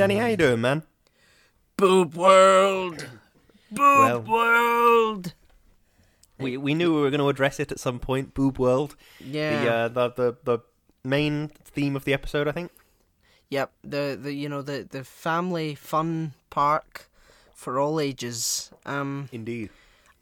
[0.00, 0.82] Danny, how you doing, man?
[1.76, 3.06] Boob World!
[3.70, 5.34] Well- Boob World!
[6.38, 8.32] We we knew we were going to address it at some point.
[8.32, 9.62] Boob World, Yeah.
[9.62, 10.58] the uh, the the the
[11.04, 12.70] main theme of the episode, I think.
[13.50, 13.72] Yep.
[13.84, 17.10] The, the you know the, the family fun park
[17.54, 18.70] for all ages.
[18.86, 19.68] Um Indeed.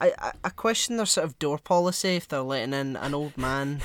[0.01, 3.37] I, I, I question their sort of door policy if they're letting in an old
[3.37, 3.81] man,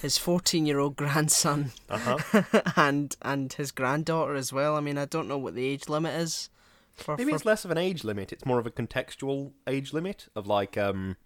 [0.00, 2.42] his fourteen year old grandson Uh huh.
[2.76, 4.76] and and his granddaughter as well.
[4.76, 6.48] I mean I don't know what the age limit is
[6.94, 8.32] for, Maybe for it's less of an age limit.
[8.32, 11.16] It's more of a contextual age limit of like, um,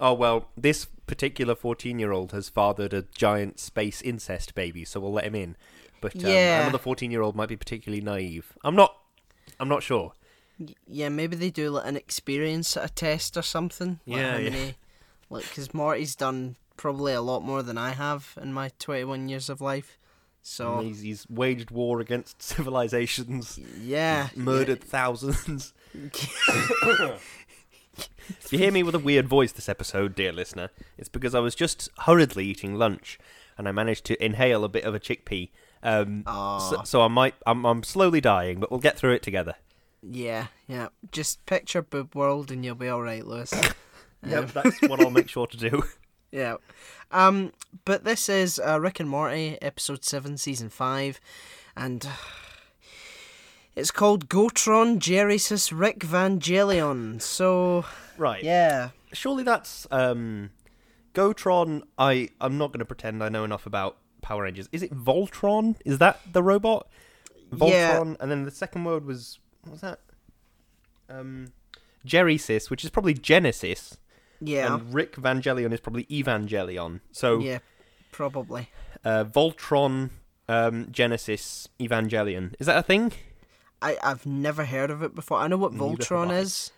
[0.00, 5.24] oh well, this particular fourteen-year-old has fathered a giant space incest baby, so we'll let
[5.24, 5.56] him in.
[6.00, 6.62] But um, Yeah.
[6.62, 8.52] another fourteen-year-old might be particularly naive.
[8.64, 8.96] I'm not.
[9.60, 10.12] I'm not sure.
[10.88, 14.00] Yeah, maybe they do like an experience a test or something.
[14.06, 14.50] like Yeah, yeah.
[14.50, 14.74] Many,
[15.28, 19.48] like, because Morty's done probably a lot more than I have in my 21 years
[19.48, 19.98] of life.
[20.42, 24.28] So, he's, he's waged war against civilizations, yeah.
[24.34, 25.72] murdered thousands.
[28.28, 31.40] If you hear me with a weird voice this episode, dear listener, it's because I
[31.40, 33.18] was just hurriedly eating lunch
[33.56, 35.50] and I managed to inhale a bit of a chickpea.
[35.82, 39.54] Um, so, so I might, I'm, I'm slowly dying, but we'll get through it together.
[40.02, 40.88] Yeah, yeah.
[41.12, 43.52] Just picture Boob World and you'll be alright, Lewis.
[44.26, 45.84] Yep, that's what I'll make sure to do.
[46.32, 46.56] Yeah.
[47.12, 47.52] Um,
[47.84, 51.20] but this is uh, Rick and Morty, episode 7, season 5.
[51.76, 52.06] And
[53.76, 57.22] it's called Gotron Jerrysis Rick Vangelion.
[57.22, 57.84] So,
[58.18, 58.42] Right.
[58.42, 58.90] yeah.
[59.12, 60.50] Surely that's um,
[61.14, 61.82] Gotron.
[61.96, 64.68] I I'm not going to pretend I know enough about Power Rangers.
[64.72, 65.76] Is it Voltron?
[65.84, 66.88] Is that the robot?
[67.52, 68.14] Voltron, Yeah.
[68.20, 70.00] and then the second word was what was that?
[71.08, 71.52] Um,
[72.06, 73.98] Jerrysis, which is probably Genesis,
[74.40, 74.74] Yeah.
[74.74, 77.00] and Rick Vangelion is probably Evangelion.
[77.12, 77.58] So Yeah,
[78.12, 78.70] probably.
[79.04, 80.10] uh, Voltron,
[80.48, 82.54] um, Genesis, Evangelion.
[82.58, 83.12] Is that a thing?
[83.82, 85.38] I, I've never heard of it before.
[85.38, 86.72] I know what Voltron is.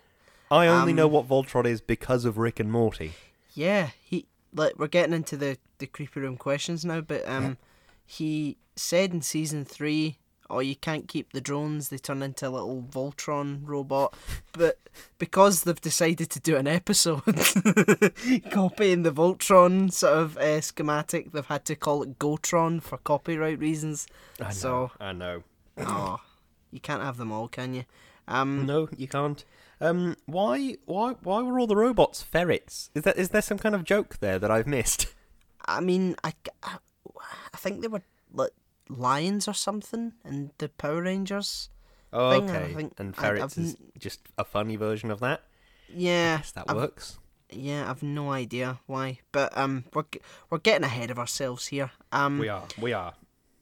[0.50, 3.12] I only Um, know what Voltron is because of Rick and Morty.
[3.55, 7.59] Yeah, he like we're getting into the the creepy room questions now, but um,
[8.06, 10.16] he said in season three,
[10.50, 14.14] "Oh, you can't keep the drones; they turn into a little Voltron robot."
[14.53, 14.78] But
[15.19, 17.22] because they've decided to do an episode
[18.50, 23.58] copying the Voltron sort of uh, schematic, they've had to call it Gotron for copyright
[23.60, 24.06] reasons.
[24.41, 24.50] I know.
[24.50, 25.42] So- I know.
[25.78, 26.19] Oh,
[26.72, 27.84] you can't have them all, can you?
[28.26, 29.44] Um, No, you can't.
[29.81, 32.91] Um, why, why, why were all the robots ferrets?
[32.97, 35.06] Is that is there some kind of joke there that I've missed?
[35.66, 36.32] I mean, I,
[36.64, 36.78] I,
[37.54, 38.50] I think they were like
[38.88, 41.71] lions or something in the Power Rangers.
[42.12, 42.75] Oh, Thing, I okay.
[42.75, 45.43] think- and ferrets I've is just a funny version of that.
[45.88, 47.19] Yeah, Yes, that I've- works.
[47.50, 50.04] yeah, I've no idea why, but um, we're
[50.50, 51.91] we're getting ahead of ourselves here.
[52.12, 52.66] Um, We are.
[52.81, 53.15] We are.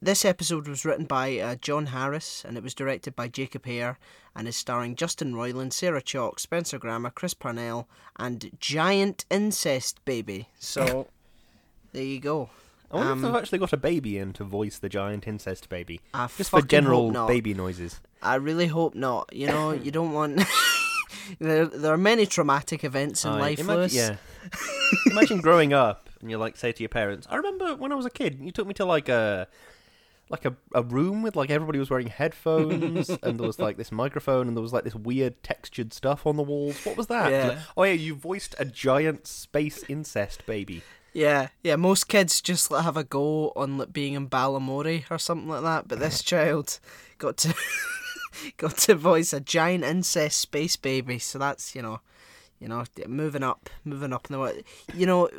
[0.02, 3.98] this episode was written by uh, John Harris and it was directed by Jacob Hair
[4.36, 10.48] and is starring Justin Roiland, Sarah Chalk, Spencer Grammer, Chris Parnell, and Giant Incest Baby.
[10.60, 11.08] So
[11.92, 12.50] there you go.
[12.90, 15.68] I wonder Um, if they've actually got a baby in to voice the giant incest
[15.68, 18.00] baby, I just for general baby noises.
[18.22, 19.32] I really hope not.
[19.32, 20.42] You know, you don't want.
[21.38, 23.96] there, there are many traumatic events in Aye, life, imagine.
[23.96, 24.16] Yeah.
[25.10, 28.06] imagine growing up and you like say to your parents, "I remember when I was
[28.06, 29.48] a kid, you took me to like a."
[30.28, 33.92] Like a, a room with like everybody was wearing headphones and there was like this
[33.92, 36.84] microphone and there was like this weird textured stuff on the walls.
[36.84, 37.30] What was that?
[37.30, 37.48] Yeah.
[37.50, 40.82] Like, oh yeah, you voiced a giant space incest baby.
[41.16, 41.76] Yeah, yeah.
[41.76, 45.88] Most kids just have a go on like, being in Balamory or something like that,
[45.88, 46.78] but this child
[47.18, 47.54] got to
[48.58, 51.18] got to voice a giant incest space baby.
[51.18, 52.00] So that's you know,
[52.60, 54.56] you know, moving up, moving up in the world.
[54.94, 55.30] You know,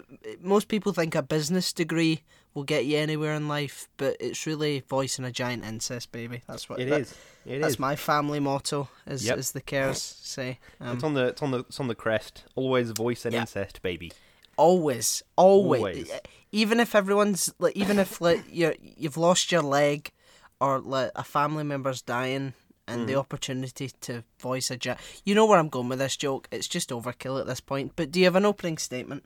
[0.41, 2.23] most people think a business degree
[2.55, 6.41] will get you anywhere in life, but it's really voicing a giant incest baby.
[6.47, 7.15] That's what It that- is.
[7.45, 7.79] It That's is.
[7.79, 9.37] my family motto, as Yep.
[9.37, 10.59] as the Cares say.
[10.81, 12.43] Um, It's on the it's on the it's on the crest.
[12.55, 13.41] Always voice an Yeah.
[13.41, 14.11] incest baby.
[14.57, 16.11] Always, always, Always.
[16.51, 20.11] Even if everyone's like, even if like you you've lost your leg,
[20.59, 22.53] or like a family member's dying,
[22.87, 23.07] and Mm.
[23.07, 24.97] the opportunity to voice a jet.
[25.25, 26.47] You know where I'm going with this joke.
[26.51, 27.93] It's just overkill at this point.
[27.95, 29.25] But do you have an opening statement?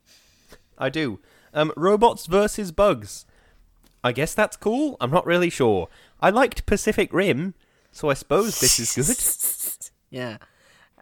[0.78, 1.20] I do.
[1.54, 3.26] Um, robots versus bugs.
[4.04, 4.98] I guess that's cool.
[5.00, 5.90] I'm not really sure.
[6.20, 7.54] I liked Pacific Rim,
[7.92, 9.92] so I suppose this is good.
[10.10, 10.38] Yeah.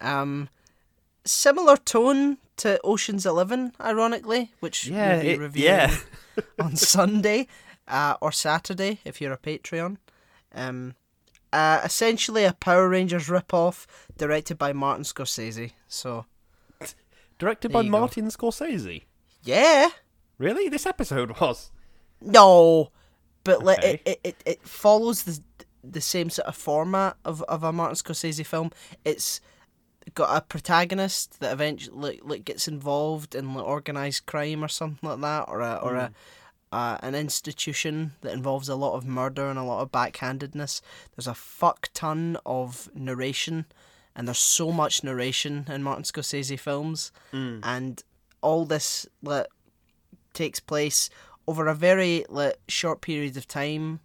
[0.01, 0.49] Um,
[1.25, 5.95] similar tone to Ocean's Eleven, ironically, which Yeah, we'll be it- reviewing yeah.
[6.59, 7.47] on Sunday
[7.87, 9.97] uh, or Saturday if you're a Patreon.
[10.53, 10.95] Um,
[11.51, 15.71] uh, essentially a Power Rangers rip-off directed by Martin Scorsese.
[15.87, 16.25] So
[17.37, 17.99] Directed by you go.
[17.99, 19.03] Martin Scorsese.
[19.43, 19.89] yeah,
[20.37, 20.69] Really?
[20.69, 21.71] This episode was.
[22.21, 22.91] no,
[23.43, 25.39] but like it, it, it, it follows the
[25.83, 28.69] the same sort of format of, of a Martin Scorsese film.
[29.05, 29.39] It's
[30.13, 35.07] got a protagonist that eventually like, like gets involved in like, organized crime or something
[35.07, 36.11] like that, or a or a
[36.71, 40.81] uh, an institution that involves a lot of murder and a lot of backhandedness.
[41.15, 43.65] There's a fuck ton of narration,
[44.15, 47.11] and there's so much narration in Martin Scorsese films,
[47.63, 48.03] and
[48.41, 49.47] all this like
[50.33, 51.09] takes place
[51.47, 53.99] over a very like short period of time,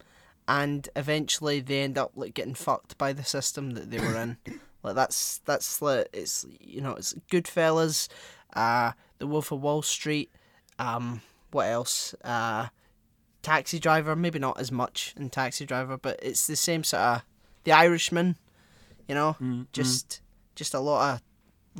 [0.48, 4.36] and eventually they end up like getting fucked by the system that they were in.
[4.84, 8.08] like that's that's like it's you know it's Goodfellas,
[8.54, 10.30] uh, The Wolf of Wall Street,
[10.78, 12.14] um, what else?
[12.22, 12.68] Uh,
[13.42, 17.22] Taxi Driver, maybe not as much in Taxi Driver, but it's the same sort of
[17.64, 18.36] The Irishman,
[19.08, 19.36] you know,
[19.72, 20.20] just
[20.54, 21.22] just a lot of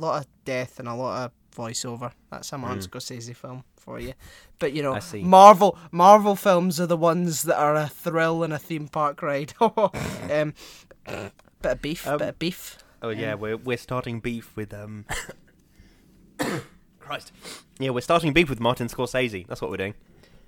[0.01, 2.11] lot of death and a lot of voiceover.
[2.31, 4.13] That's a Martin Scorsese film for you.
[4.59, 4.93] But you know,
[5.23, 9.53] Marvel Marvel films are the ones that are a thrill and a theme park ride.
[9.61, 10.53] um,
[11.05, 11.31] bit
[11.61, 12.77] of beef, Um, bit of beef.
[13.01, 15.05] Oh yeah, we're we're starting beef with um.
[16.99, 17.31] Christ.
[17.77, 19.45] Yeah, we're starting beef with Martin Scorsese.
[19.45, 19.93] That's what we're doing.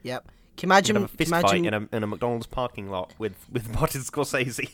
[0.02, 0.28] Yep.
[0.58, 0.96] Can you imagine?
[0.96, 1.50] have a Can fist you imagine?
[1.50, 4.70] fight in a in a McDonald's parking lot with with Martin Scorsese.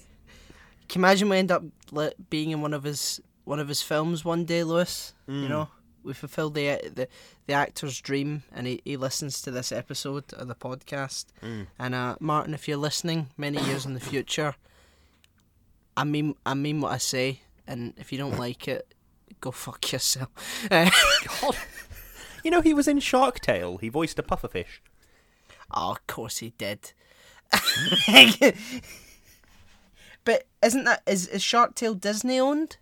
[0.88, 3.82] Can you imagine we end up like, being in one of his one of his
[3.82, 5.14] films one day, Lewis?
[5.28, 5.42] Mm.
[5.44, 5.68] You know,
[6.04, 7.08] we fulfilled the the
[7.48, 11.26] the actor's dream, and he, he listens to this episode of the podcast.
[11.44, 11.68] Mm.
[11.78, 14.56] And uh, Martin, if you're listening, many years in the future,
[15.98, 18.94] I mean I mean what I say, and if you don't like it,
[19.42, 20.30] go fuck yourself.
[20.72, 20.90] Uh,
[21.42, 21.58] God.
[22.44, 23.78] You know, he was in Shark Tale.
[23.78, 24.80] He voiced a pufferfish.
[25.72, 26.92] oh, of course he did.
[30.26, 32.78] but isn't that is is Shark Tale Disney owned?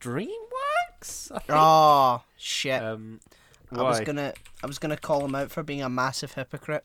[0.00, 1.30] DreamWorks.
[1.32, 1.50] I think.
[1.50, 2.82] Oh shit!
[2.82, 3.20] Um,
[3.72, 6.84] I was gonna I was gonna call him out for being a massive hypocrite.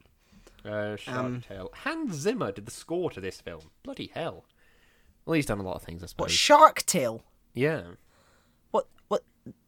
[0.64, 1.72] Uh, Shark um, Tale.
[1.84, 3.72] Hans Zimmer did the score to this film.
[3.84, 4.46] Bloody hell.
[5.26, 6.26] Well, he's done a lot of things, I suppose.
[6.26, 6.32] What.
[6.32, 7.24] Shark Tale?
[7.54, 7.82] yeah.
[8.72, 9.24] What what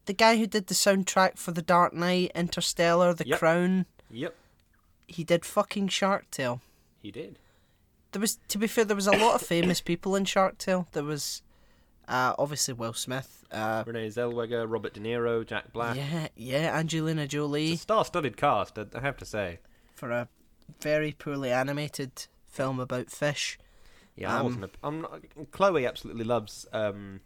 [0.05, 3.39] the guy who did the soundtrack for The Dark Knight, Interstellar, The Yep.
[3.39, 4.35] Crown, Yep.
[5.07, 6.61] he did fucking Shark Tale.
[7.01, 7.39] He did.
[8.11, 10.87] There was to be fair, there was a lot of famous people in Shark Tale.
[10.93, 11.41] There was
[12.07, 13.43] uh, obviously Will Smith.
[13.51, 15.95] Uh, Renee Zellweger, Robert De Niro, Jack Black.
[15.97, 19.59] yeah, yeah, Angelina Jolie star-studded cast, I have to say.
[19.95, 20.27] for a
[20.81, 23.57] very poorly animated film about fish.
[24.15, 24.63] Yeah, I Um, wasn't.
[24.65, 25.21] A, I'm not.
[25.51, 27.19] Chloe absolutely loves um,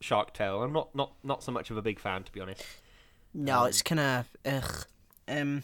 [0.00, 0.62] Shark Tale.
[0.62, 2.64] I'm not, not, not so much of a big fan, to be honest.
[3.34, 4.86] No, Um, it's kind of ugh.
[5.28, 5.62] Um,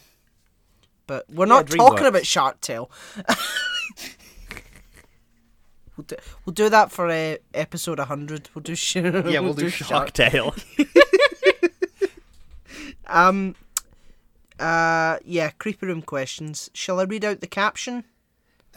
[1.07, 2.91] but we're Yeah, not talking about Shark Tale.
[5.97, 6.15] we'll, do,
[6.45, 8.49] we'll do that for uh, episode 100.
[8.53, 10.53] We'll do sh- Yeah, we'll, do, Shark Tale.
[13.07, 13.55] Um,
[14.57, 16.69] uh, yeah, creepy room questions.
[16.73, 18.05] Shall I read out the caption?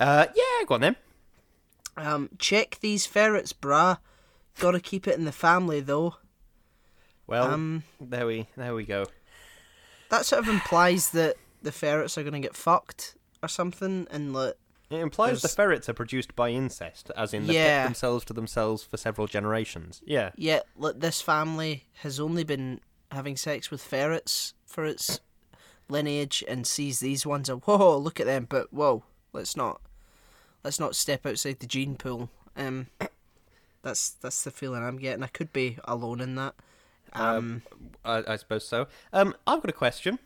[0.00, 0.96] uh, yeah, go on then.
[1.96, 3.98] Um, check these ferrets, brah.
[4.58, 6.16] Gotta keep it in the family though.
[7.26, 9.06] Well, Um, there we, there we go.
[10.10, 14.54] that sort of implies that the ferrets are gonna get fucked or something, and like
[14.90, 17.78] It implies the ferrets are produced by incest, as in they Yeah.
[17.82, 20.02] kept themselves to themselves for several generations.
[20.04, 20.30] Yeah.
[20.36, 22.80] Yeah, like this family has only been
[23.10, 25.20] having sex with ferrets for its
[25.88, 29.80] lineage and sees these ones and whoa, look at them, but whoa, let's not
[30.64, 32.30] let's not step outside the gene pool.
[32.56, 32.88] Um
[33.82, 35.22] that's that's the feeling I'm getting.
[35.22, 36.54] I could be alone in that.
[37.12, 37.62] Um
[38.04, 38.88] I, I suppose so.
[39.12, 40.18] Um, I've got a question.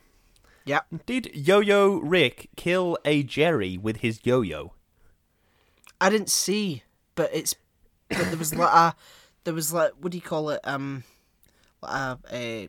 [0.65, 0.81] yeah.
[1.07, 4.73] Did Yo-Yo Rick kill a Jerry with his yo-yo?
[6.01, 6.83] I didn't see,
[7.15, 7.55] but it's
[8.09, 8.95] but there was like a
[9.45, 10.61] there was like what do you call it?
[10.65, 11.05] Um
[11.83, 12.69] like a a,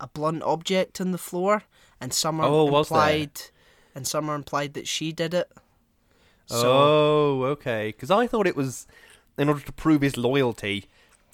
[0.00, 1.62] a blunt object on the floor
[2.00, 3.40] and Summer Oh, implied
[3.94, 5.52] and Summer implied that she did it.
[6.50, 7.88] So oh, okay.
[7.88, 8.86] Because I thought it was
[9.38, 10.86] in order to prove his loyalty.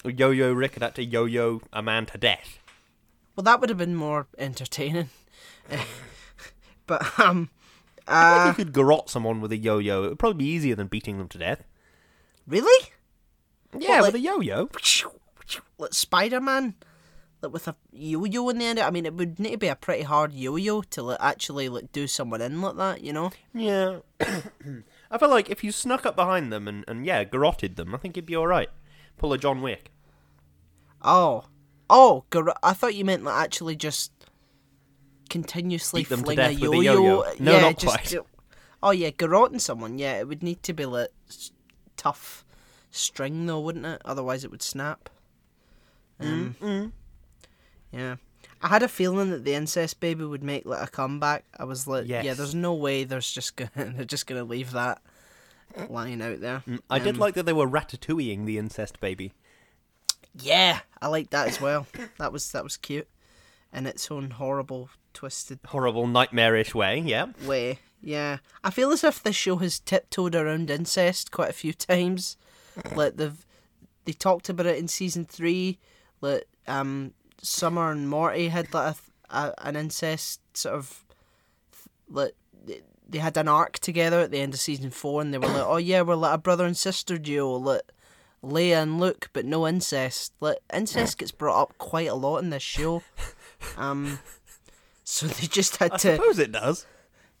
[0.05, 2.59] Yo-Yo Rick had had to yo-yo a man to death.
[3.35, 5.09] well that would have been more entertaining.
[6.87, 7.49] but um
[8.07, 10.03] I uh think you could garrote someone with a yo-yo.
[10.03, 11.63] It would probably be easier than beating them to death.
[12.47, 12.89] really?
[13.77, 14.69] Yeah, like- with a yo-yo.
[15.77, 16.75] Like Spider Man?
[17.41, 18.79] Like with a yo yo in the end?
[18.79, 21.67] I mean it would need to be a pretty hard yo yo to like, actually
[21.69, 23.31] like do someone in like that, you know?
[23.53, 23.97] Yeah.
[25.11, 27.97] I feel like if you snuck up behind them and, and yeah, garroted them, I
[27.97, 28.69] think you'd be alright.
[29.17, 29.91] Pull a John Wick.
[31.01, 31.45] Oh,
[31.89, 34.11] oh, gar- I thought you meant like actually just
[35.29, 36.93] continuously Beat them to death a with a yo-yo.
[36.93, 37.23] yo-yo.
[37.39, 38.15] No, yeah, not just, quite.
[38.83, 39.97] Oh yeah, garroting someone.
[39.97, 41.09] Yeah, it would need to be like
[41.95, 42.45] tough
[42.91, 44.01] string though, wouldn't it?
[44.05, 45.09] Otherwise, it would snap.
[46.19, 46.91] Um, Mm.
[47.91, 48.15] Yeah,
[48.61, 51.45] I had a feeling that the incest baby would make like a comeback.
[51.59, 55.01] I was like, yeah, there's no way there's just gonna they're just gonna leave that.
[55.89, 56.63] lying out there.
[56.89, 59.33] I did Um, like that they were ratatouilleing the incest baby.
[60.39, 61.87] Yeah, I like that as well.
[62.17, 63.07] that was that was cute,
[63.73, 67.27] in its own horrible, twisted Horrible, nightmarish way, yeah.
[67.45, 67.79] way.
[68.01, 72.37] Yeah, I feel as if this show has tiptoed around incest quite a few times.
[72.95, 73.43] Like they've
[74.05, 75.79] they talked about it in season three.
[76.21, 78.95] Like um, Summer and Morty had like
[79.29, 81.03] a, a, an incest sort of
[82.09, 82.33] like
[82.65, 82.81] they-
[83.19, 85.77] had an arc together at the end of season four, and they were like, "Oh
[85.77, 87.81] yeah, we're like a brother and sister duo." Like
[88.43, 90.33] Leia and Luke, but no incest.
[90.39, 93.03] Like incest gets brought up quite a lot in this show.
[93.75, 94.19] Um,
[95.03, 96.11] so they just had I to.
[96.13, 96.85] I suppose it does.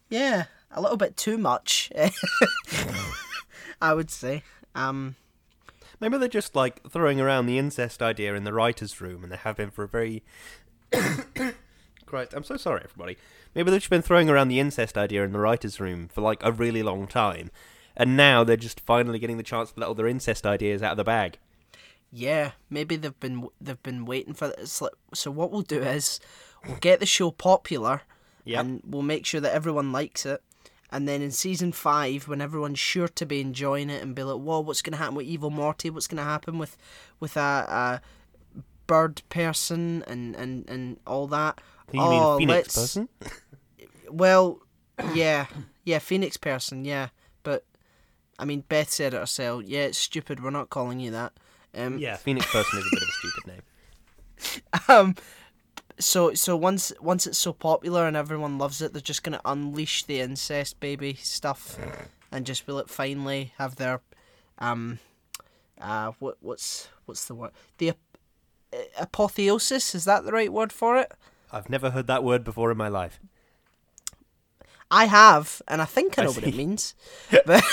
[0.09, 1.91] Yeah, a little bit too much.
[3.81, 4.41] I would say.
[4.73, 5.15] Um,
[5.99, 9.37] Maybe they're just like throwing around the incest idea in the writer's room, and they
[9.37, 10.23] have been for a very.
[12.05, 13.17] Christ, I'm so sorry, everybody.
[13.53, 16.39] Maybe they've just been throwing around the incest idea in the writer's room for like
[16.41, 17.51] a really long time,
[17.95, 20.91] and now they're just finally getting the chance to let all their incest ideas out
[20.91, 21.37] of the bag.
[22.11, 24.81] yeah, maybe they've been they've been waiting for this.
[25.13, 26.19] So what we'll do is
[26.65, 28.03] we'll get the show popular,
[28.45, 28.59] Yep.
[28.65, 30.41] and we'll make sure that everyone likes it.
[30.89, 34.41] And then in season five, when everyone's sure to be enjoying it and be like,
[34.41, 35.89] "Whoa, what's going to happen with Evil Morty?
[35.89, 36.77] What's going to happen with
[37.19, 41.59] with a, a bird person and and and all that?"
[41.91, 43.09] You oh, mean Phoenix person?
[44.09, 44.61] Well,
[45.13, 45.47] yeah,
[45.83, 47.09] yeah, Phoenix person, yeah,
[47.43, 47.65] but
[48.39, 49.63] I mean, Beth said it herself.
[49.65, 50.43] Yeah, it's stupid.
[50.43, 51.33] We're not calling you that.
[51.75, 53.47] Um, Yeah, Phoenix person is a bit of a stupid
[54.87, 54.97] name.
[54.97, 55.15] um,
[55.99, 60.03] so so once once it's so popular and everyone loves it, they're just gonna unleash
[60.03, 61.77] the incest baby stuff,
[62.31, 64.01] and just will it finally have their,
[64.59, 64.99] um,
[65.81, 67.51] uh, what what's what's the word?
[67.77, 67.97] The ap-
[68.99, 71.11] apotheosis is that the right word for it?
[71.51, 73.19] I've never heard that word before in my life.
[74.91, 76.93] I have, and I think I I know what it means.
[77.45, 77.63] But,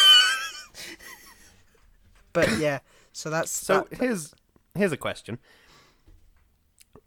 [2.33, 2.81] but yeah,
[3.13, 4.35] so that's So that- here's
[4.75, 5.39] here's a question.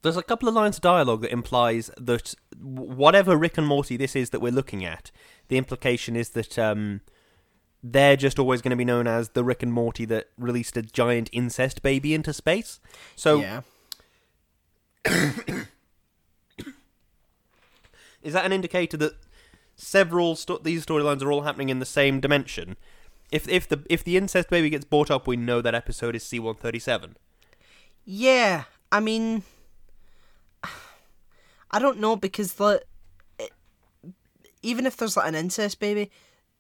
[0.01, 4.15] There's a couple of lines of dialogue that implies that whatever Rick and Morty this
[4.15, 5.11] is that we're looking at,
[5.47, 7.01] the implication is that um,
[7.83, 10.81] they're just always going to be known as the Rick and Morty that released a
[10.81, 12.79] giant incest baby into space.
[13.15, 13.61] So yeah.
[18.21, 19.13] is that an indicator that
[19.75, 22.75] several sto- these storylines are all happening in the same dimension?
[23.31, 26.23] If if the if the incest baby gets brought up, we know that episode is
[26.23, 27.15] C one thirty seven.
[28.05, 29.43] Yeah, I mean,
[31.71, 32.83] I don't know because the
[33.39, 33.51] it,
[34.61, 36.11] even if there's like an incest baby,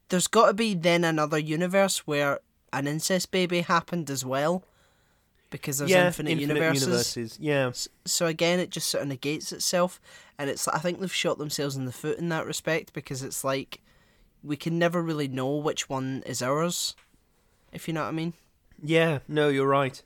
[0.09, 2.39] there's got to be then another universe where
[2.73, 4.63] an incest baby happened as well,
[5.49, 6.83] because there's yeah, infinite, universes.
[6.83, 7.37] universes.
[7.39, 7.71] Yeah,
[8.05, 9.99] So again, it just sort of negates itself,
[10.37, 13.43] and it's I think they've shot themselves in the foot in that respect because it's
[13.43, 13.81] like
[14.43, 16.95] we can never really know which one is ours,
[17.71, 18.33] if you know what I mean.
[18.83, 19.19] yeah.
[19.27, 20.01] No, you're right.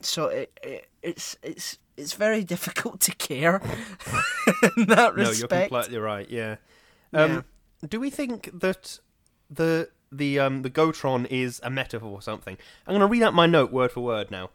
[0.00, 3.56] so it, it it's it's it's very difficult to care
[4.76, 6.28] in that No, you're completely right.
[6.30, 6.56] Yeah.
[7.12, 7.44] Um,
[7.86, 9.00] Do we think that
[9.50, 12.56] the the um the Gotron is a metaphor or something?
[12.86, 14.50] I'm going to read out my note word for word now.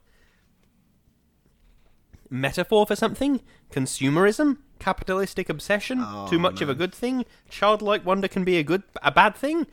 [2.29, 3.41] Metaphor for something?
[3.71, 4.57] Consumerism?
[4.79, 5.99] Capitalistic obsession?
[6.01, 7.25] Oh, Too much of a good thing?
[7.49, 9.67] Childlike wonder can be a good a bad thing?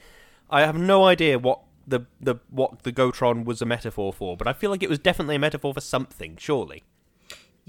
[0.50, 4.46] I have no idea what the the what the Gotron was a metaphor for, but
[4.48, 6.37] I feel like it was definitely a metaphor for something.
[6.38, 6.82] Surely,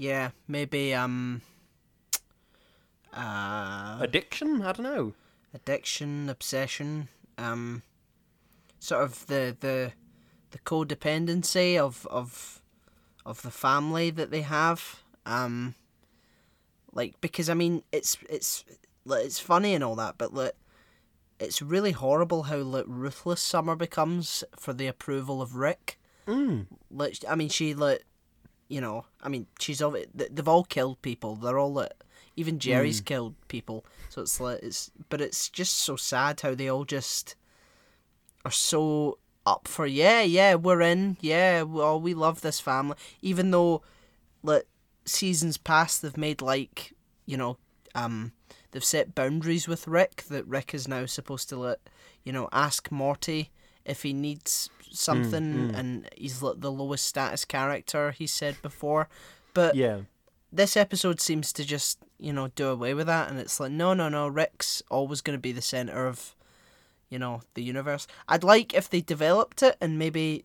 [0.00, 1.42] yeah, maybe um,
[3.12, 4.62] uh, addiction?
[4.62, 5.12] I don't know.
[5.52, 7.82] addiction, obsession, um,
[8.78, 9.92] sort of the the
[10.52, 12.62] the codependency of of
[13.26, 15.02] of the family that they have.
[15.26, 15.74] Um,
[16.94, 18.64] like because I mean it's it's
[19.06, 20.54] it's funny and all that, but like
[21.38, 26.00] it's really horrible how like ruthless Summer becomes for the approval of Rick.
[26.26, 26.68] Mm.
[26.90, 28.06] Like I mean she like
[28.70, 30.08] you know I mean she's of it.
[30.14, 31.36] They've all killed people.
[31.36, 31.92] They're all like
[32.36, 33.84] even Jerry's killed people.
[34.08, 37.34] So it's like it's but it's just so sad how they all just
[38.44, 43.50] are so up for yeah yeah we're in yeah well we love this family even
[43.50, 43.82] though
[44.42, 44.66] like
[45.04, 46.92] seasons past they've made like
[47.24, 47.56] you know
[47.94, 48.32] um
[48.70, 51.80] they've set boundaries with Rick that Rick is now supposed to let
[52.22, 53.50] you know ask Morty
[53.84, 59.08] if he needs something and he's like the lowest status character he said before.
[59.54, 60.00] But Yeah.
[60.52, 63.94] this episode seems to just you know do away with that and it's like no
[63.94, 66.34] no no rick's always going to be the center of
[67.08, 68.06] you know the universe.
[68.28, 70.44] I'd like if they developed it and maybe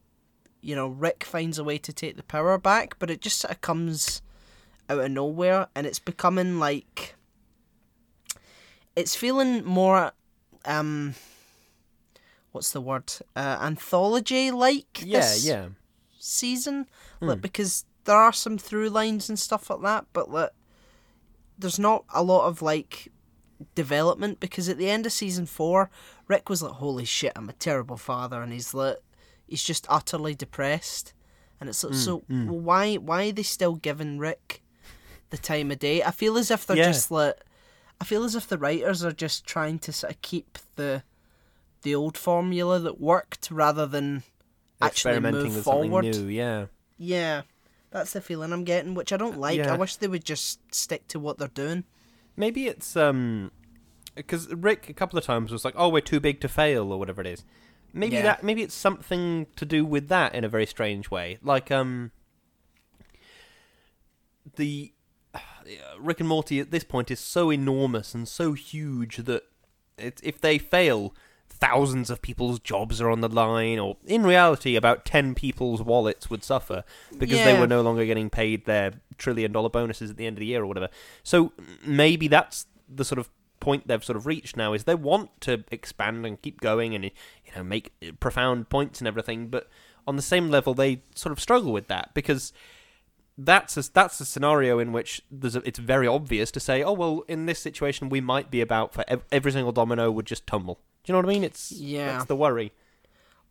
[0.61, 3.51] you know rick finds a way to take the power back but it just sort
[3.53, 4.21] of comes
[4.89, 7.15] out of nowhere and it's becoming like
[8.95, 10.11] it's feeling more
[10.65, 11.13] um
[12.55, 15.67] what's the word uh, anthology like Yeah, this yeah.
[16.17, 16.87] season
[17.19, 17.27] Hmm.
[17.29, 20.51] like because there are some through lines and stuff like that but like
[21.59, 23.11] there's not a lot of like
[23.73, 25.89] development because at the end of season four
[26.27, 28.97] rick was like holy shit i'm a terrible father and he's like
[29.47, 31.13] he's just utterly depressed
[31.59, 34.61] and it's like Hmm, so well, why why are they still giving rick
[35.29, 36.91] the time of day i feel as if they're Yeah.
[36.91, 37.35] just like
[38.01, 41.03] i feel as if the writers are just trying to sort of keep the
[41.85, 44.23] the old formula that worked rather than
[44.81, 46.65] actually move with forward new, yeah.
[46.97, 47.43] yeah,
[47.91, 49.57] that's the feeling I'm getting, which I don't like.
[49.59, 49.73] Yeah.
[49.73, 51.83] I wish they would just stick to what they're doing.
[52.35, 53.51] Maybe it's um
[54.15, 56.97] because Rick a couple of times was like, "Oh, we're too big to fail" or
[56.99, 57.45] whatever it is.
[57.93, 58.23] Maybe Yeah.
[58.23, 61.37] that maybe it's something to do with that in a very strange way.
[61.41, 62.11] Like um
[64.55, 64.91] the
[65.99, 69.43] Rick and Morty at this point is so enormous and so huge that
[69.97, 71.15] it, if they fail,
[71.59, 76.29] thousands of people's jobs are on the line, or in reality, about 10 people's wallets
[76.29, 76.83] would suffer
[77.17, 80.39] because they were no longer getting paid their trillion dollar bonuses at the end of
[80.41, 80.89] the year or whatever.
[81.23, 81.53] So
[81.85, 85.63] maybe that's the sort of point they've sort of reached now is they want to
[85.71, 87.11] expand and keep going and you
[87.55, 89.67] know make profound points and everything but
[90.05, 92.53] on the same level they sort of struggle with that because
[93.37, 96.93] that's a, that's a scenario in which there's a, it's very obvious to say, oh
[96.93, 100.47] well, in this situation we might be about for ev- every single domino would just
[100.47, 100.79] tumble.
[101.03, 101.43] Do you know what I mean?
[101.43, 102.13] It's Yeah.
[102.13, 102.71] That's the worry.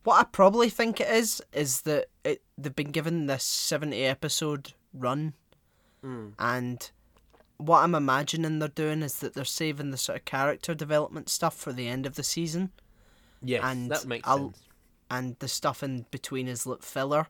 [0.03, 4.73] What I probably think it is is that it they've been given this seventy episode
[4.93, 5.33] run,
[6.01, 6.29] hmm.
[6.37, 6.91] and
[7.57, 11.55] what I'm imagining they're doing is that they're saving the sort of character development stuff
[11.55, 12.71] for the end of the season,
[13.41, 14.63] Yes, And that makes I'll- sense.
[15.09, 17.27] and the stuff in between is like filler.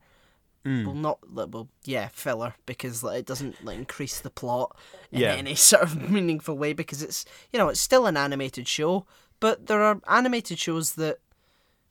[0.66, 0.86] Mm.
[0.86, 4.76] Well, not well, yeah, filler because like, it doesn't like increase the plot
[5.12, 5.34] in Yeah.
[5.36, 9.06] any sort of meaningful way because it's you know it's still an animated show,
[9.40, 11.20] but there are animated shows that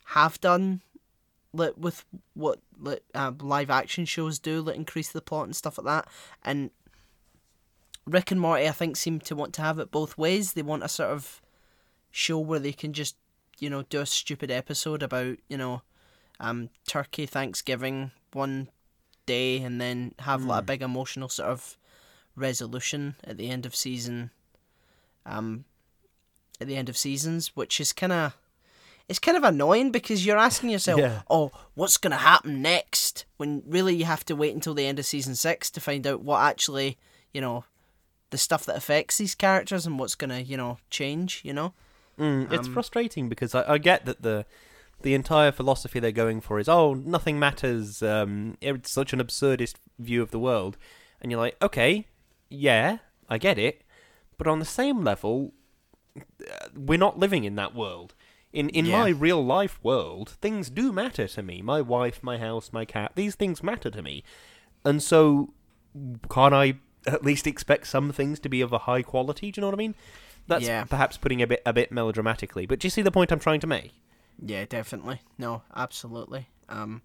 [0.06, 0.80] have done
[1.52, 5.78] like with what like uh, live action shows do, like increase the plot and stuff
[5.78, 6.08] like that,
[6.44, 6.70] and
[8.06, 10.52] Rick and Morty I think seem to want to have it both ways.
[10.52, 11.40] They want a sort of
[12.10, 13.16] show where they can just
[13.60, 15.82] you know do a stupid episode about you know
[16.40, 18.68] um turkey Thanksgiving one
[19.26, 21.76] day and then have like a big emotional sort of
[22.36, 24.30] resolution at the end of season
[25.24, 25.64] um
[26.60, 28.36] at the end of seasons which is kind of
[29.08, 31.22] it's kind of annoying because you're asking yourself Yeah.
[31.30, 33.26] oh what's going to happen next?
[33.36, 36.22] When really you have to wait until the end of season 6 to find out
[36.22, 36.96] what actually
[37.32, 37.64] you know
[38.30, 41.74] the stuff that affects these characters and what's going to you know change you know?
[42.18, 44.46] Mm, it's Um, frustrating because I, I get that the
[45.04, 48.02] the entire philosophy they're going for is oh nothing matters.
[48.02, 50.76] Um, it's such an absurdist view of the world,
[51.20, 52.08] and you're like, okay,
[52.50, 53.82] yeah, I get it,
[54.38, 55.52] but on the same level,
[56.18, 58.14] uh, we're not living in that world.
[58.52, 59.02] In in Yeah.
[59.02, 61.60] my real life world, things do matter to me.
[61.62, 63.12] My wife, my house, my cat.
[63.14, 64.24] These things matter to me,
[64.84, 65.52] and so
[66.30, 66.74] can't I
[67.06, 69.50] at least expect some things to be of a high quality?
[69.52, 69.94] Do you know what I mean?
[70.46, 70.84] That's Yeah.
[70.84, 73.60] perhaps putting a bit a bit melodramatically, but do you see the point I'm trying
[73.60, 73.92] to make?
[74.42, 75.20] Yeah, definitely.
[75.38, 76.48] No, absolutely.
[76.68, 77.02] Um,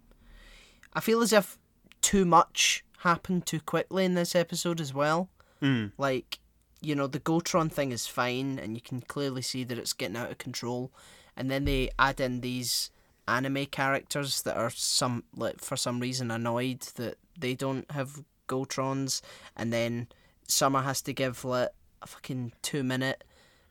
[0.92, 1.58] I feel as if
[2.00, 5.28] too much happened too quickly in this episode as well.
[5.62, 5.92] Mm.
[5.98, 6.38] Like,
[6.80, 10.16] you know, the Gotron thing is fine, and you can clearly see that it's getting
[10.16, 10.90] out of control.
[11.36, 12.90] And then they add in these
[13.28, 19.22] anime characters that are some like for some reason annoyed that they don't have Gotrons,
[19.56, 20.08] and then
[20.48, 21.70] Summer has to give like
[22.02, 23.22] a fucking two minute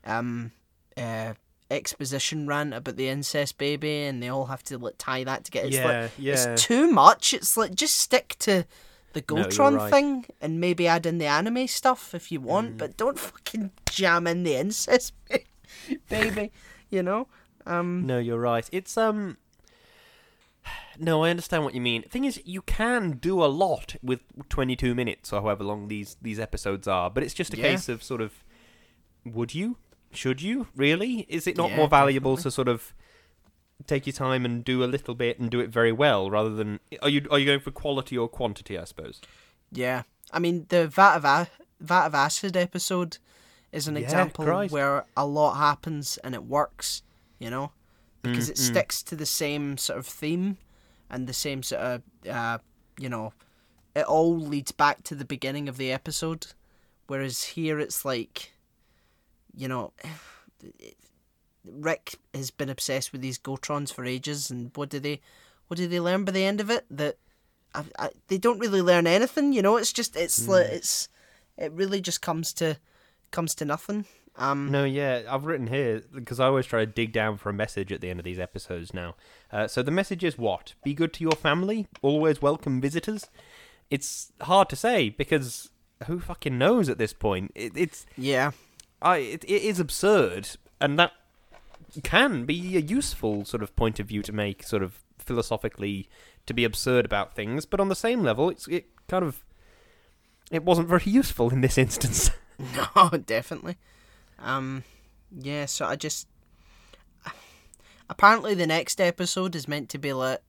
[0.05, 0.51] um
[0.95, 1.33] uh
[1.71, 5.67] exposition rant about the incest baby and they all have to like tie that together.
[5.67, 6.33] It's Yeah, like yeah.
[6.55, 7.33] it's too much.
[7.33, 8.65] It's like just stick to
[9.13, 9.43] the No,
[9.77, 9.89] right.
[9.91, 12.43] thing and maybe add in the anime stuff if you Mm.
[12.43, 15.13] want, but don't fucking jam in the incest
[16.09, 16.51] baby,
[16.89, 17.27] you know?
[17.65, 18.67] Um No, you're right.
[18.71, 19.37] It's um.
[21.01, 22.03] No, I understand what you mean.
[22.03, 26.39] Thing is, you can do a lot with 22 minutes or however long these these
[26.39, 27.63] episodes are, but it's just a Yeah.
[27.71, 28.43] case of sort of,
[29.25, 29.77] would you?
[30.11, 31.25] Should you really?
[31.29, 32.49] Is it not Yeah, more valuable definitely.
[32.51, 32.93] to sort of
[33.87, 36.79] take your time and do a little bit and do it very well rather than
[37.01, 38.77] are you are you going for quality or quantity?
[38.77, 39.21] I suppose.
[39.71, 41.47] Yeah, I mean the vat of A-
[41.79, 43.17] vat of acid episode
[43.71, 44.73] is an Yeah, example Christ.
[44.73, 47.03] where a lot happens and it works,
[47.37, 47.71] you know,
[48.23, 48.67] because it Mm, mm.
[48.71, 50.57] sticks to the same sort of theme
[51.09, 52.57] and the same sort of, uh,
[52.99, 53.31] you know,
[53.95, 56.47] it all leads back to the beginning of the episode,
[57.07, 58.51] whereas here it's like,
[59.55, 59.93] you know.
[61.65, 65.19] Rick has been obsessed with these Gotrons for ages, and what do they,
[65.67, 66.85] what do they learn by the end of it?
[66.89, 67.17] That
[67.75, 69.53] I, I, they don't really learn anything.
[69.53, 71.09] You know, it's just it's like it's
[71.57, 72.77] it really just comes to
[73.31, 74.05] comes to nothing.
[74.35, 77.53] Um, No, yeah, I've written here because I always try to dig down for a
[77.53, 79.15] message at the end of these episodes now.
[79.51, 80.73] Uh, so the message is what?
[80.83, 81.87] Be good to your family.
[82.01, 83.27] Always welcome visitors.
[83.89, 85.71] It's hard to say because
[86.07, 87.51] who fucking knows at this point?
[87.53, 88.51] It, it's yeah,
[89.01, 91.11] I it, it is absurd, and that
[92.03, 96.07] can be a useful sort of point of view to make, sort of philosophically,
[96.45, 97.65] to be absurd about things.
[97.65, 99.43] But on the same level, it's it kind of
[100.51, 102.31] it wasn't very useful in this instance.
[102.95, 103.77] no, definitely.
[104.39, 104.83] Um,
[105.31, 105.65] yeah.
[105.65, 106.27] So I just
[108.09, 110.39] apparently the next episode is meant to be like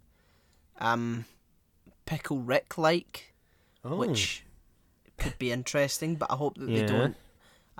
[0.78, 1.26] um
[2.06, 3.34] pickle Rick like,
[3.84, 4.44] which
[5.18, 6.16] could be interesting.
[6.16, 7.16] But I hope that they don't.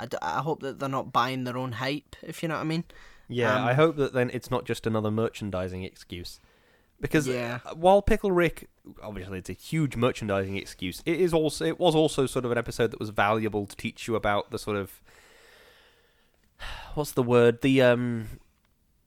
[0.00, 2.16] I, d- I hope that they're not buying their own hype.
[2.22, 2.84] If you know what I mean.
[3.28, 6.40] Yeah, Um, I hope that then it's not just another merchandising excuse.
[7.00, 7.60] Because Yeah.
[7.64, 8.68] uh, while Pickle Rick,
[9.02, 12.58] obviously it's a huge merchandising excuse, it is also it was also sort of an
[12.58, 15.00] episode that was valuable to teach you about the sort of
[16.94, 18.28] what's the word the um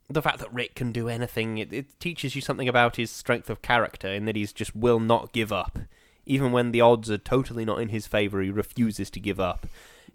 [0.10, 1.58] the fact that Rick can do anything.
[1.58, 5.00] It, it teaches you something about his strength of character in that he's just will
[5.00, 5.80] not give up,
[6.26, 8.42] even when the odds are totally not in his favor.
[8.42, 9.66] He refuses to give up.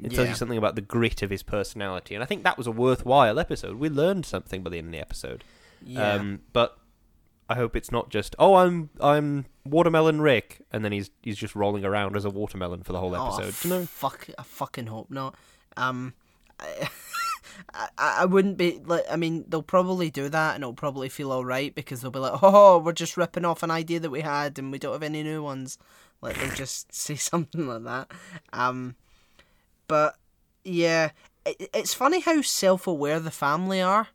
[0.03, 0.31] It tells Yeah.
[0.31, 3.39] you something about the grit of his personality, and I think that was a worthwhile
[3.39, 3.77] episode.
[3.79, 5.43] We learned something by the end of the episode.
[5.85, 6.13] Yeah.
[6.15, 6.79] Um, but
[7.49, 11.55] I hope it's not just oh I'm I'm watermelon Rick, and then he's he's just
[11.57, 13.55] rolling around as a watermelon for the whole Oh, I episode.
[13.63, 13.87] Do you know?
[13.87, 15.35] Fuck, I fucking hope not.
[15.77, 16.15] Um,
[16.61, 19.05] I, I, I wouldn't be like.
[19.11, 22.19] I mean, they'll probably do that, and it'll probably feel all right because they'll be
[22.19, 25.03] like, "Oh, we're just ripping off an idea that we had, and we don't have
[25.03, 25.79] any new ones."
[26.21, 28.11] Like they'll just say something like that.
[28.53, 28.97] Um,
[29.89, 30.17] but
[30.65, 31.11] yeah,
[31.45, 34.09] it, it's funny how self-aware the family are.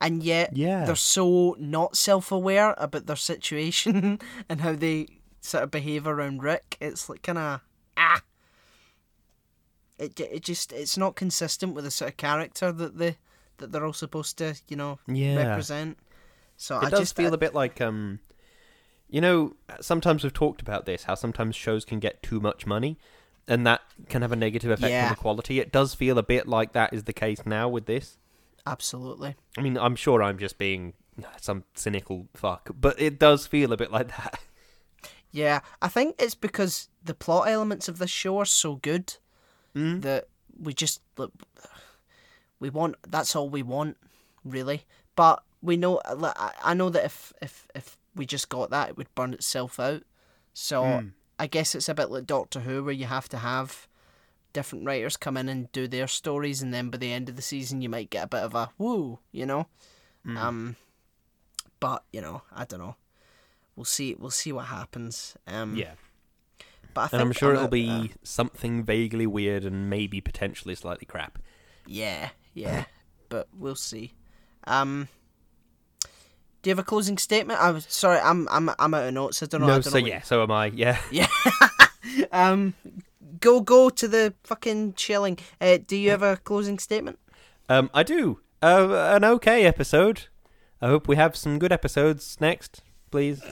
[0.00, 0.84] And yet, Yeah.
[0.84, 5.08] they're so not self-aware about their situation and how they
[5.40, 6.76] sort of behave around Rick.
[6.80, 7.60] It's like kind of
[7.96, 8.22] ah,
[9.98, 13.16] it it just it's not consistent with the sort of character that they
[13.58, 15.36] that they're all supposed to you know Yeah.
[15.48, 15.98] represent.
[16.56, 18.20] So It I does just feel I- a bit like um,
[19.08, 22.98] you know, sometimes we've talked about this how sometimes shows can get too much money,
[23.48, 25.58] and that can have a negative effect on the quality.
[25.58, 28.18] It does feel a bit like that is the case now with this.
[28.66, 29.34] absolutely.
[29.56, 30.92] I mean, I'm sure I'm just being
[31.40, 34.40] some cynical fuck, but it does feel a bit like that.
[35.30, 39.16] Yeah, I think it's because the plot elements of this show are so good
[39.76, 40.00] Mm.
[40.00, 41.32] that we just look,
[42.58, 42.96] we want.
[43.06, 43.98] That's all we want,
[44.42, 44.86] really.
[45.16, 46.00] But we know.
[46.06, 49.78] I I know that if if if we just got that, it would burn itself
[49.78, 50.02] out.
[50.54, 51.12] So Mm.
[51.38, 53.86] I guess it's a bit like Doctor Who, where you have to have
[54.52, 57.42] different writers come in and do their stories, and then by the end of the
[57.42, 59.66] season, you might get a bit of a woo, you know.
[60.26, 60.36] Mm.
[60.36, 60.76] Um,
[61.80, 62.96] but you know, I don't know.
[63.76, 64.14] We'll see.
[64.18, 65.36] We'll see what happens.
[65.46, 65.92] Um, Yeah.
[66.94, 71.38] but I I'm sure it'll be uh, something vaguely weird and maybe potentially slightly crap.
[71.86, 72.84] yeah, yeah.
[73.30, 74.14] But we'll see.
[74.64, 75.08] Um,
[76.62, 77.60] do you have a closing statement?
[77.60, 78.18] I'm sorry.
[78.18, 79.42] I'm I'm I'm out of notes.
[79.42, 79.66] I don't know.
[79.66, 80.66] I no, don't so know yeah, so am I.
[80.66, 80.98] Yeah.
[81.10, 81.28] Yeah.
[82.32, 82.74] um,
[83.40, 85.38] go go to the fucking chilling.
[85.60, 87.18] Uh, do you have a closing statement?
[87.68, 88.40] Um, I do.
[88.62, 90.26] Uh, an okay episode.
[90.80, 93.42] I hope we have some good episodes next, please.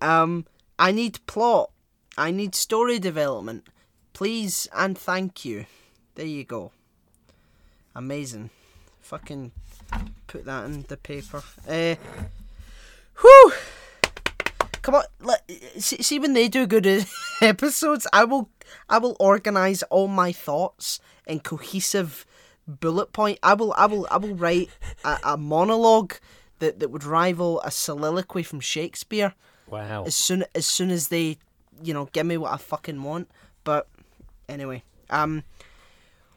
[0.00, 0.46] Um,
[0.78, 1.70] I need plot.
[2.18, 3.68] I need story development.
[4.12, 5.66] Please and thank you.
[6.14, 6.72] There you go.
[7.94, 8.50] Amazing.
[9.06, 9.52] Fucking
[10.26, 11.40] put that in the paper.
[11.68, 11.94] Uh,
[13.20, 13.52] whew.
[14.82, 16.86] Come on, let, see, see when they do good
[17.40, 18.50] episodes, I will,
[18.88, 22.26] I will organize all my thoughts in cohesive
[22.66, 23.38] bullet point.
[23.44, 24.70] I will, I will, I will write
[25.04, 26.14] a, a monologue
[26.58, 29.34] that, that would rival a soliloquy from Shakespeare
[29.68, 30.04] Wow.
[30.04, 31.38] as soon as soon as they,
[31.80, 33.28] you know, give me what I fucking want.
[33.62, 33.86] But
[34.48, 35.44] anyway, um,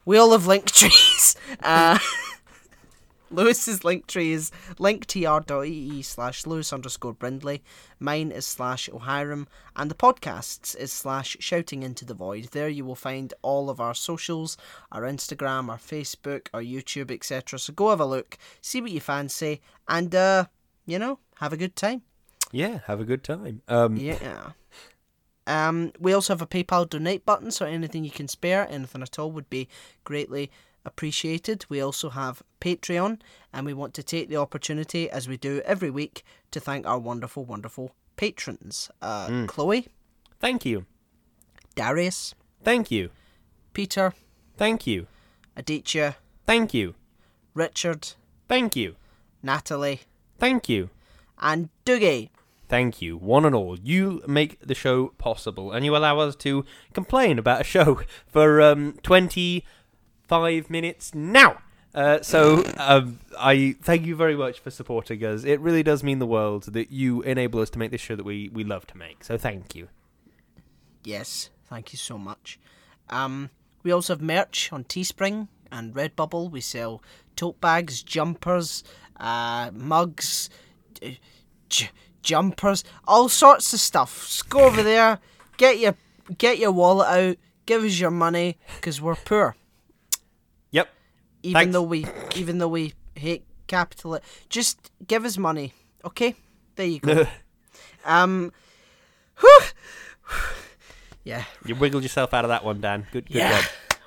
[0.04, 1.34] we all have link trees.
[1.62, 1.98] Uh,
[3.30, 7.62] Lewis's link tree is linktr.ee slash Lewis underscore Brindley.
[7.98, 9.46] Mine is slash O'Hiram.
[9.76, 12.48] And the podcast's is slash Shouting Into the Void.
[12.52, 14.56] There you will find all of our socials,
[14.90, 17.58] our Instagram, our Facebook, our YouTube, etc.
[17.58, 20.46] So go have a look, see what you fancy, and, uh,
[20.86, 22.02] you know, have a good time.
[22.52, 23.62] Yeah, have a good time.
[23.68, 24.50] Um, Yeah.
[25.46, 29.18] Um, we also have a PayPal donate button, so anything you can spare, anything at
[29.18, 29.68] all, would be
[30.04, 30.50] greatly
[30.84, 31.64] appreciated.
[31.68, 33.20] We also have Patreon,
[33.52, 36.98] and we want to take the opportunity, as we do every week, to thank our
[36.98, 38.90] wonderful, wonderful patrons.
[39.00, 39.88] Uh, Chloe,
[40.38, 40.86] Thank you.
[41.74, 43.10] Darius, Thank you.
[43.72, 44.12] Peter,
[44.56, 45.06] Thank you.
[45.56, 46.16] Aditya,
[46.46, 46.94] Thank you.
[47.54, 48.12] Richard,
[48.48, 48.96] Thank you.
[49.42, 50.00] Natalie,
[50.38, 50.90] Thank you.
[51.40, 52.30] and Dougie.
[52.68, 53.78] Thank you, one and all.
[53.80, 58.60] You make the show possible, and you allow us to complain about a show for
[58.60, 59.64] um, 20
[60.30, 61.58] five minutes now.
[61.92, 65.42] Uh, so um, I thank you very much for supporting us.
[65.42, 68.24] It really does mean the world that you enable us to make this show that
[68.24, 69.24] we, we love to make.
[69.24, 69.88] So thank you.
[71.02, 72.60] Yes, thank you so much.
[73.08, 73.50] Um,
[73.82, 76.48] we also have merch on Teespring and Redbubble.
[76.48, 77.02] We sell
[77.34, 78.84] tote bags, jumpers,
[79.18, 80.48] uh, mugs,
[81.00, 81.18] j-
[81.68, 81.90] j-
[82.22, 84.26] jumpers, all sorts of stuff.
[84.28, 85.18] Just go over there,
[85.56, 85.96] get your
[86.38, 89.56] get your wallet out, give us your money, because we're poor.
[91.42, 91.72] Even Thanks.
[91.72, 95.72] though we even though we hate capital, just give us money,
[96.04, 96.34] okay?
[96.76, 97.26] There you go.
[98.04, 98.52] um,
[99.38, 99.60] whew.
[101.24, 103.06] yeah, you wiggled yourself out of that one, Dan.
[103.12, 103.60] Good, good Yeah.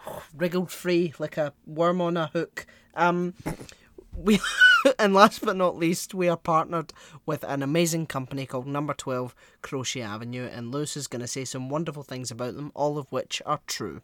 [0.05, 0.21] job.
[0.35, 2.65] wriggled free like a worm on a hook.
[2.95, 3.33] Um,
[4.15, 4.39] we
[4.99, 6.93] and last but not least, we are partnered
[7.25, 11.45] with an amazing company called Number Twelve Crochet Avenue, and Lewis is going to say
[11.45, 14.01] some wonderful things about them, all of which are true.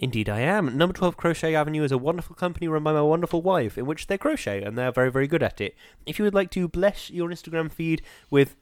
[0.00, 0.78] Indeed, I am.
[0.78, 4.06] Number 12 Crochet Avenue is a wonderful company run by my wonderful wife, in which
[4.06, 5.76] they crochet, and they're very, very good at it.
[6.06, 8.56] If you would like to bless your Instagram feed with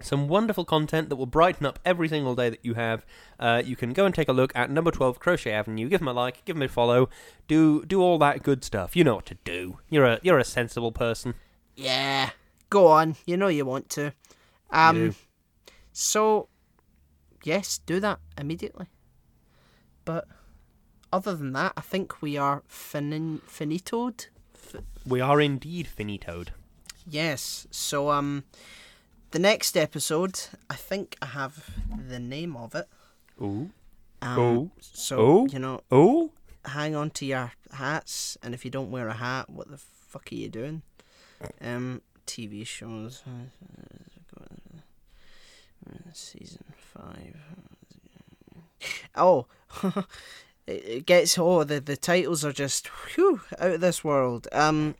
[0.00, 3.06] some wonderful content that will brighten up every single day that you have,
[3.38, 5.88] uh, you can go and take a look at Number 12 Crochet Avenue.
[5.88, 7.08] Give them a like, give them a follow,
[7.46, 8.96] do do all that good stuff.
[8.96, 9.78] You know what to do.
[9.88, 11.34] You're a you're a sensible person.
[11.76, 12.30] Yeah,
[12.68, 13.14] go on.
[13.26, 14.12] You know you want to.
[14.70, 15.14] Um,
[15.92, 16.48] so
[17.44, 18.86] yes, do that immediately.
[20.04, 20.26] But
[21.12, 24.26] other than that, I think we are fin- finitoed.
[25.06, 26.48] We are indeed finitoed.
[27.08, 27.66] Yes.
[27.70, 28.44] So um
[29.30, 30.40] the next episode,
[30.70, 31.70] I think I have
[32.08, 32.88] the name of it.
[33.40, 33.70] Ooh.
[34.20, 34.70] Um, Oh.
[34.80, 35.46] So Oh.
[35.46, 36.32] you know, Ooh.
[36.64, 40.30] hang on to your hats, and if you don't wear a hat, what the fuck
[40.32, 40.82] are you doing?
[41.60, 43.22] Um, TV shows.
[46.12, 47.36] Season five.
[49.14, 49.46] Oh,
[50.68, 51.38] it it gets.
[51.38, 54.46] Oh, the the titles are just whew, out of this world.
[54.52, 54.94] Um,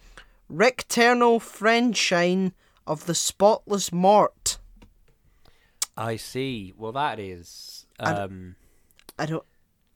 [0.51, 2.53] Rickternal Friendshine
[2.87, 4.59] of the Spotless Mort.
[5.97, 6.73] I see.
[6.77, 8.57] Well, that is I d- um,
[9.19, 9.45] I don't.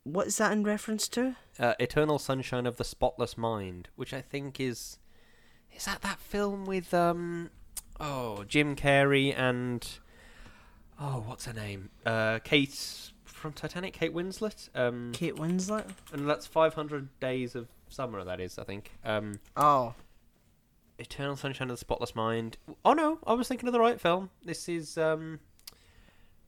[0.05, 1.37] What is that in reference to?
[1.59, 4.99] uh, Eternal Sunshine of the Spotless Mind, which I think is
[5.75, 7.51] is that that film with um
[8.01, 9.87] oh Jim Carrey and
[11.01, 13.11] oh what's her name uh Kate
[13.43, 15.85] from Titanic Kate Winslet um Kate Winslet.
[16.13, 19.95] and that's 500 Days of Summer that is I think um Oh,
[20.99, 24.31] Eternal Sunshine of the Spotless Mind oh no I was thinking of the right film
[24.45, 25.41] this is um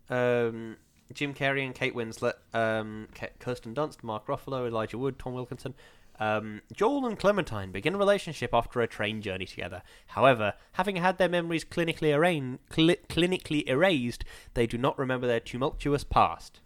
[0.09, 0.77] um
[1.13, 5.75] Jim Carrey and Kate Winslet, um, Kirsten Dunst, Mark Ruffalo, Elijah Wood, Tom Wilkinson.
[6.19, 9.83] Um, Joel and Clementine begin a relationship after a train journey together.
[10.09, 15.41] However, having had their memories clinically, arraign- cli- clinically erased, they do not remember their
[15.41, 16.61] tumultuous past.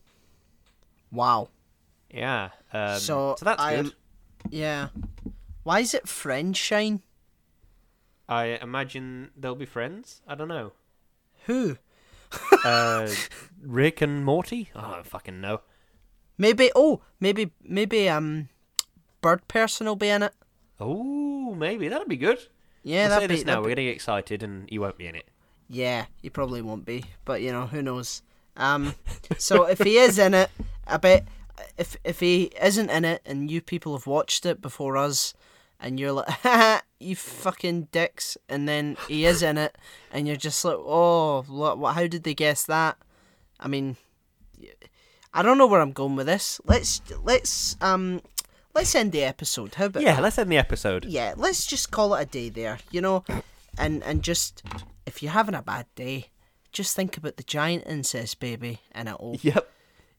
[1.13, 1.49] Wow.
[2.11, 2.51] Yeah.
[2.73, 3.93] Um, So, so, that's I good.
[4.51, 4.89] Yeah.
[5.63, 7.03] Why is it Friendshine?
[8.29, 10.21] I imagine they'll be friends.
[10.27, 10.73] I don't know.
[11.47, 11.77] Who?
[12.65, 13.09] Uh,
[13.63, 14.71] Rick and Morty?
[14.75, 15.61] Oh, I don't fucking know.
[16.37, 16.71] Maybe.
[16.77, 17.53] Oh, maybe.
[17.63, 18.09] Maybe.
[18.09, 18.49] Um,
[19.21, 20.35] Bird Person will be in it.
[20.79, 22.39] Oh, maybe that'd be good.
[22.85, 23.35] Yeah, We'll that'd be.
[23.37, 23.53] this now.
[23.55, 25.29] that'd We're getting excited, and you won't be in it.
[25.69, 28.23] Yeah, he probably won't be, but you know who knows.
[28.57, 28.95] Um,
[29.39, 30.51] so if he is in it,
[30.89, 31.27] I bet
[31.77, 35.35] if if he isn't in it, and you people have watched it before us,
[35.81, 39.77] and you're like, "Haha, you fucking dicks, and then he is in it,
[40.13, 42.97] and you're just like, oh, what, how did they guess that?
[43.61, 43.97] I mean,
[45.35, 46.61] I don't know where I'm going with this.
[46.65, 48.23] Let's let's um
[48.75, 49.75] let's end the episode.
[49.75, 50.23] How about Yeah, that?
[50.23, 51.05] let's end the episode.
[51.05, 53.25] yeah, let's just call it a day there, you know,
[53.77, 54.63] and and just
[55.07, 56.29] if you're having a bad day,
[56.73, 59.69] just think about the giant incest baby, and it'll Yep.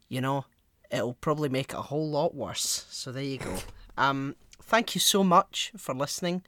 [0.07, 0.45] you know
[0.91, 2.85] it'll probably make it a whole lot worse.
[2.89, 3.57] So there you go.
[3.97, 6.43] Um, thank you so much for listening,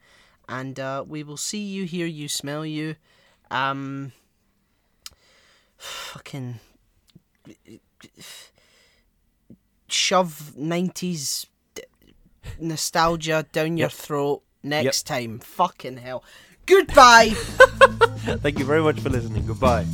[0.48, 2.96] and uh, we will see you, hear you, smell you.
[3.50, 4.14] Um,
[5.78, 6.60] fucking
[9.90, 11.48] shove nineties
[12.60, 13.92] nostalgia down your Yep.
[13.92, 15.40] throat next time.
[15.40, 16.24] Fucking hell.
[16.66, 17.30] Goodbye.
[18.42, 19.46] Thank you very much for listening.
[19.46, 19.86] Goodbye.